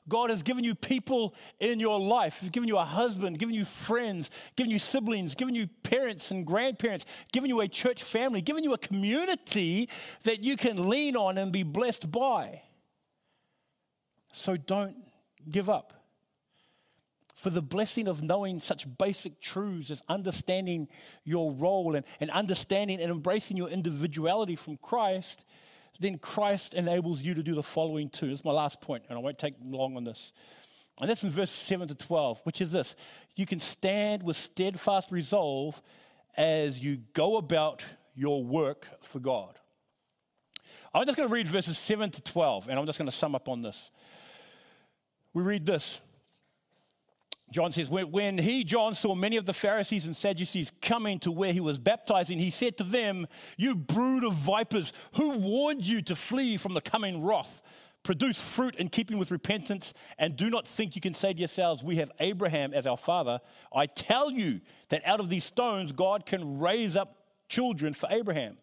[0.08, 2.38] God has given you people in your life.
[2.40, 6.46] He's given you a husband, given you friends, given you siblings, given you parents and
[6.46, 9.88] grandparents, given you a church family, given you a community
[10.24, 12.62] that you can lean on and be blessed by.
[14.32, 14.96] So don't
[15.48, 15.94] give up.
[17.34, 20.88] For the blessing of knowing such basic truths as understanding
[21.24, 25.44] your role and, and understanding and embracing your individuality from Christ,
[25.98, 28.28] then Christ enables you to do the following too.
[28.28, 30.32] This is my last point, and I won't take long on this.
[31.00, 32.94] And that's in verse 7 to 12, which is this
[33.36, 35.80] You can stand with steadfast resolve
[36.36, 37.82] as you go about
[38.14, 39.56] your work for God.
[40.94, 43.34] I'm just going to read verses 7 to 12, and I'm just going to sum
[43.34, 43.90] up on this
[45.32, 46.00] we read this.
[47.52, 51.52] John says, when he, John, saw many of the Pharisees and Sadducees coming to where
[51.52, 56.14] he was baptizing, he said to them, You brood of vipers, who warned you to
[56.14, 57.60] flee from the coming wrath?
[58.02, 61.82] Produce fruit in keeping with repentance, and do not think you can say to yourselves,
[61.82, 63.40] We have Abraham as our father.
[63.74, 67.16] I tell you that out of these stones, God can raise up
[67.48, 68.56] children for Abraham.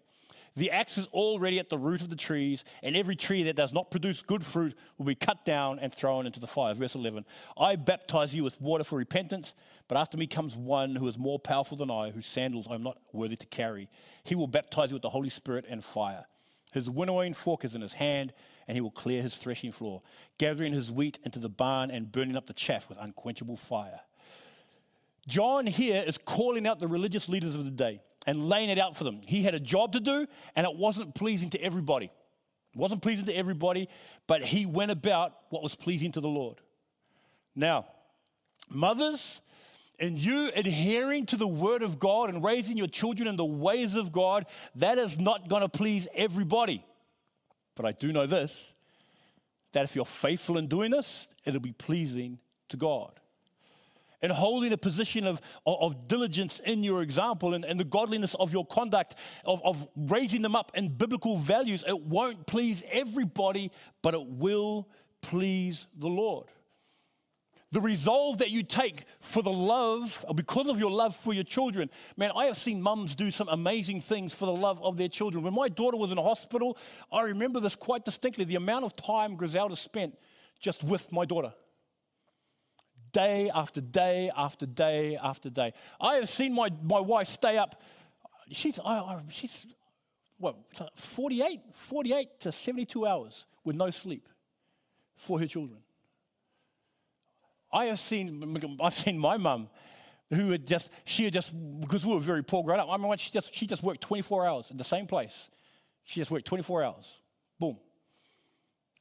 [0.58, 3.76] The axe is already at the root of the trees, and every tree that does
[3.76, 6.74] not produce good fruit will be cut down and thrown into the fire.
[6.74, 9.54] Verse 11 I baptize you with water for repentance,
[9.88, 12.82] but after me comes one who is more powerful than I, whose sandals I am
[12.82, 13.88] not worthy to carry.
[14.24, 16.26] He will baptize you with the Holy Spirit and fire.
[16.74, 18.34] His winnowing fork is in his hand,
[18.68, 20.02] and he will clear his threshing floor,
[20.40, 24.00] gathering his wheat into the barn and burning up the chaff with unquenchable fire.
[25.28, 28.96] John here is calling out the religious leaders of the day and laying it out
[28.96, 29.22] for them.
[29.26, 32.06] He had a job to do, and it wasn't pleasing to everybody.
[32.06, 33.88] It wasn't pleasing to everybody,
[34.28, 36.60] but he went about what was pleasing to the Lord.
[37.56, 37.86] Now,
[38.70, 39.42] mothers,
[39.98, 43.96] and you adhering to the word of God and raising your children in the ways
[43.96, 46.86] of God, that is not going to please everybody.
[47.76, 48.74] But I do know this
[49.74, 53.12] that if you're faithful in doing this, it'll be pleasing to God
[54.22, 58.52] and holding a position of, of, diligence in your example and, and the godliness of
[58.52, 64.14] your conduct, of, of raising them up in biblical values, it won't please everybody, but
[64.14, 64.88] it will
[65.22, 66.48] please the Lord.
[67.72, 71.90] The resolve that you take for the love, because of your love for your children.
[72.16, 75.44] Man, I have seen mums do some amazing things for the love of their children.
[75.44, 76.78] When my daughter was in hospital,
[77.12, 80.18] I remember this quite distinctly the amount of time Griselda spent
[80.62, 81.54] just with my daughter
[83.12, 85.74] day after day after day after day.
[86.00, 87.82] I have seen my, my wife stay up.
[88.52, 89.66] She's, I, I, she's
[90.38, 90.56] what,
[90.96, 94.28] 48, 48 to 72 hours with no sleep
[95.16, 95.80] for her children.
[97.72, 99.70] I have seen, I've seen my mum
[100.30, 103.18] who had just, she had just, because we were very poor growing up, I remember
[103.18, 105.50] she just, she just worked 24 hours in the same place.
[106.04, 107.20] She just worked 24 hours.
[107.60, 107.78] Boom.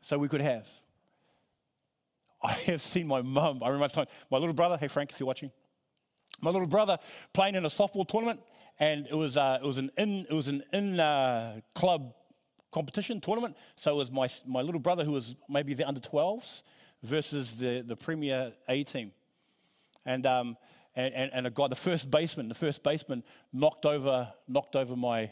[0.00, 0.68] So we could have.
[2.42, 3.62] I have seen my mum.
[3.62, 4.76] I remember my little brother.
[4.76, 5.50] Hey Frank, if you're watching,
[6.40, 6.98] my little brother
[7.32, 8.40] playing in a softball tournament,
[8.78, 12.14] and it was uh, it was an in it was an in uh, club
[12.70, 13.56] competition tournament.
[13.74, 16.62] So it was my my little brother who was maybe the under 12s
[17.02, 19.12] versus the the Premier A team,
[20.04, 20.56] and um,
[20.96, 23.22] and, and, and a guy, the first baseman, the first baseman
[23.52, 25.30] knocked over, knocked over my,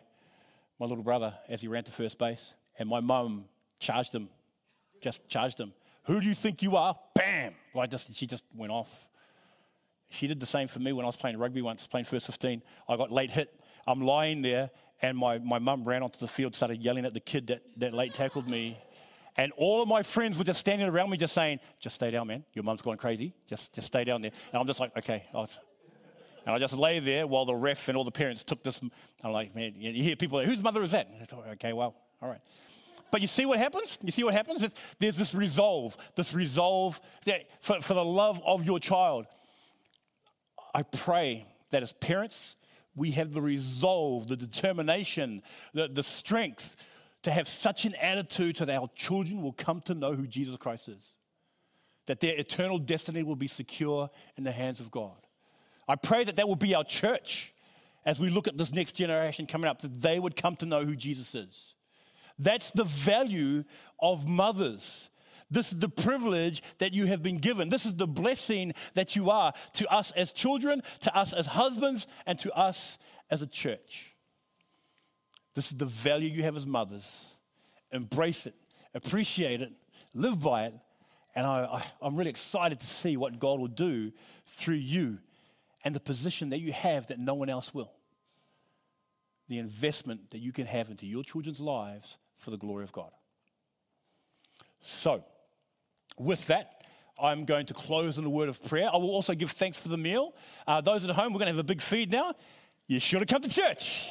[0.79, 2.53] my little brother as he ran to first base.
[2.79, 3.47] And my mum
[3.79, 4.29] charged him,
[5.03, 5.73] just charged him.
[6.05, 6.97] Who do you think you are?
[7.15, 7.55] Bam!
[7.75, 9.07] Like just, she just went off.
[10.11, 12.63] She did the same for me when I was playing rugby once, playing first 15.
[12.89, 13.53] I got late hit.
[13.87, 14.71] I'm lying there,
[15.03, 17.93] and my, my mum ran onto the field, started yelling at the kid that, that
[17.93, 18.79] late tackled me.
[19.37, 22.29] And all of my friends were just standing around me, just saying, just stay down,
[22.29, 22.45] man.
[22.53, 23.35] Your mum's going crazy.
[23.47, 24.31] Just, just stay down there.
[24.53, 25.25] And I'm just like, okay.
[25.35, 25.49] I'll...
[26.47, 28.79] And I just lay there while the ref and all the parents took this.
[29.23, 31.11] I'm like, man, you hear people, whose mother is that?
[31.53, 32.41] Okay, well, all right.
[33.15, 33.97] But you see what happens?
[34.03, 34.65] You see what happens?
[34.65, 39.27] It's, there's this resolve, this resolve that for, for the love of your child.
[40.75, 42.57] I pray that as parents,
[42.97, 45.45] we have the resolve, the determination,
[45.75, 46.75] the, the strength
[47.23, 50.57] to have such an attitude so that our children will come to know who Jesus
[50.57, 51.15] Christ is,
[52.07, 55.25] that their eternal destiny will be secure in the hands of God.
[55.87, 57.55] I pray that that will be our church
[58.05, 60.85] as we look at this next generation coming up, that they would come to know
[60.85, 61.74] who Jesus is.
[62.39, 63.65] That's the value
[64.01, 65.11] of mothers.
[65.51, 67.69] This is the privilege that you have been given.
[67.69, 72.07] This is the blessing that you are to us as children, to us as husbands,
[72.27, 72.99] and to us
[73.31, 74.15] as a church.
[75.55, 77.27] This is the value you have as mothers.
[77.93, 78.55] Embrace it,
[78.95, 79.73] appreciate it,
[80.13, 80.75] live by it.
[81.37, 84.13] And I, am really excited to see what God will do
[84.47, 85.19] through you
[85.85, 87.93] and the position that you have that no one else will.
[89.49, 93.11] The investment that you can have into your children's lives for the glory of God.
[94.81, 95.25] So,
[96.19, 96.85] with that,
[97.19, 98.91] I'm going to close in a word of prayer.
[98.93, 100.35] I will also give thanks for the meal.
[100.67, 102.35] Uh, those at home, we're going to have a big feed now.
[102.87, 104.11] You should have come to church.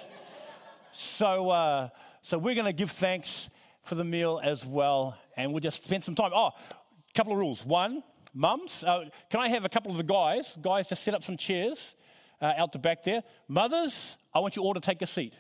[0.92, 1.90] so, uh,
[2.24, 3.50] so we're going to give thanks
[3.84, 6.32] for the meal as well, and we'll just spend some time.
[6.34, 7.64] Oh, a couple of rules.
[7.64, 8.02] One,
[8.34, 10.58] mums, uh, can I have a couple of the guys?
[10.60, 11.96] Guys, just set up some chairs
[12.42, 13.22] uh, out the back there.
[13.48, 15.38] Mothers, I want you all to take a seat.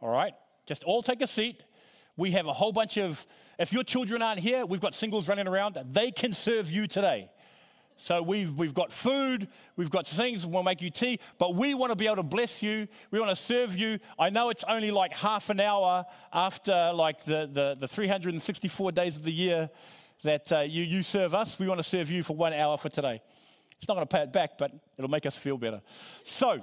[0.00, 0.34] All right?
[0.66, 1.62] Just all take a seat.
[2.18, 3.24] We have a whole bunch of,
[3.60, 5.78] if your children aren't here, we've got singles running around.
[5.86, 7.30] They can serve you today.
[7.96, 9.46] So we've, we've got food,
[9.76, 12.60] we've got things, we'll make you tea, but we want to be able to bless
[12.60, 12.88] you.
[13.12, 14.00] We want to serve you.
[14.18, 19.16] I know it's only like half an hour after like the, the, the 364 days
[19.16, 19.70] of the year
[20.24, 21.56] that uh, you, you serve us.
[21.56, 23.22] We want to serve you for one hour for today.
[23.78, 25.80] It's not going to pay it back, but it'll make us feel better.
[26.24, 26.62] So,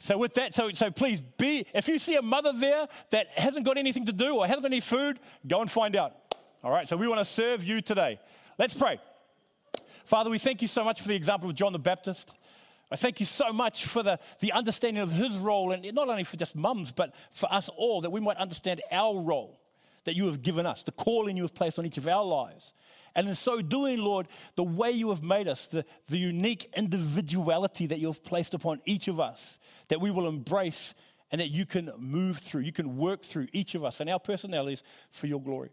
[0.00, 3.66] so with that, so, so please be, if you see a mother there that hasn't
[3.66, 6.14] got anything to do or hasn't got any food, go and find out.
[6.64, 8.18] All right, so we want to serve you today.
[8.58, 8.98] Let's pray.
[10.06, 12.32] Father, we thank you so much for the example of John the Baptist.
[12.90, 16.24] I thank you so much for the, the understanding of his role, and not only
[16.24, 19.60] for just mums, but for us all, that we might understand our role
[20.04, 22.72] that you have given us, the calling you have placed on each of our lives.
[23.14, 27.86] And in so doing, Lord, the way you have made us, the, the unique individuality
[27.86, 29.58] that you have placed upon each of us,
[29.88, 30.94] that we will embrace
[31.30, 34.18] and that you can move through, you can work through each of us and our
[34.18, 35.70] personalities for your glory.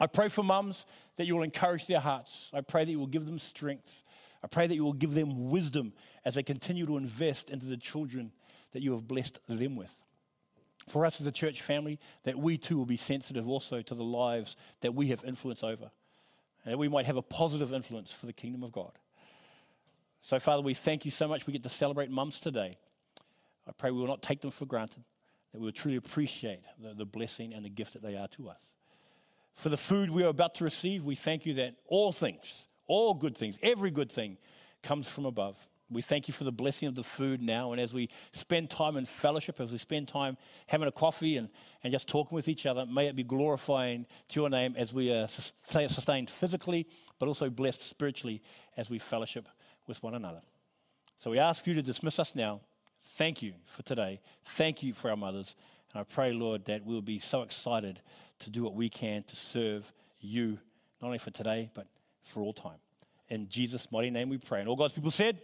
[0.00, 0.86] I pray for mums
[1.16, 2.50] that you will encourage their hearts.
[2.52, 4.02] I pray that you will give them strength.
[4.42, 5.92] I pray that you will give them wisdom
[6.24, 8.32] as they continue to invest into the children
[8.72, 9.94] that you have blessed them with.
[10.88, 14.04] For us as a church family, that we too will be sensitive also to the
[14.04, 15.90] lives that we have influence over
[16.68, 18.92] and that we might have a positive influence for the kingdom of God.
[20.20, 21.46] So, Father, we thank you so much.
[21.46, 22.76] We get to celebrate mums today.
[23.66, 25.02] I pray we will not take them for granted,
[25.50, 28.50] that we will truly appreciate the, the blessing and the gift that they are to
[28.50, 28.74] us.
[29.54, 33.14] For the food we are about to receive, we thank you that all things, all
[33.14, 34.36] good things, every good thing
[34.82, 35.56] comes from above.
[35.90, 37.72] We thank you for the blessing of the food now.
[37.72, 40.36] And as we spend time in fellowship, as we spend time
[40.66, 41.48] having a coffee and,
[41.82, 45.12] and just talking with each other, may it be glorifying to your name as we
[45.12, 46.86] uh, are sustained physically,
[47.18, 48.42] but also blessed spiritually
[48.76, 49.48] as we fellowship
[49.86, 50.42] with one another.
[51.16, 52.60] So we ask you to dismiss us now.
[53.00, 54.20] Thank you for today.
[54.44, 55.56] Thank you for our mothers.
[55.92, 58.00] And I pray, Lord, that we'll be so excited
[58.40, 60.58] to do what we can to serve you,
[61.00, 61.86] not only for today, but
[62.24, 62.78] for all time.
[63.28, 64.60] In Jesus' mighty name we pray.
[64.60, 65.38] And all God's people said,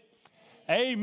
[0.69, 0.99] Amen.